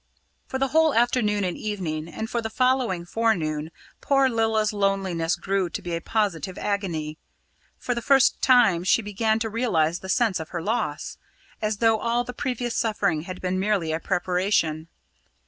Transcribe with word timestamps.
For 0.47 0.57
the 0.57 0.69
whole 0.69 0.95
afternoon 0.95 1.43
and 1.43 1.55
evening, 1.55 2.07
and 2.07 2.27
for 2.27 2.41
the 2.41 2.49
following 2.49 3.05
forenoon, 3.05 3.69
poor 4.01 4.29
Lilla's 4.29 4.73
loneliness 4.73 5.35
grew 5.35 5.69
to 5.69 5.79
be 5.79 5.95
a 5.95 6.01
positive 6.01 6.57
agony. 6.57 7.19
For 7.77 7.93
the 7.93 8.01
first 8.01 8.41
time 8.41 8.83
she 8.83 9.03
began 9.03 9.37
to 9.37 9.47
realise 9.47 9.99
the 9.99 10.09
sense 10.09 10.39
of 10.39 10.49
her 10.49 10.61
loss, 10.63 11.19
as 11.61 11.77
though 11.77 11.99
all 11.99 12.23
the 12.23 12.33
previous 12.33 12.75
suffering 12.75 13.25
had 13.29 13.41
been 13.41 13.59
merely 13.59 13.91
a 13.91 13.99
preparation. 13.99 14.87